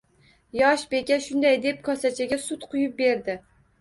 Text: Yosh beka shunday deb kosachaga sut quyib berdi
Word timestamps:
Yosh 0.59 0.85
beka 0.93 1.19
shunday 1.25 1.59
deb 1.67 1.85
kosachaga 1.91 2.41
sut 2.47 2.67
quyib 2.73 2.97
berdi 3.03 3.37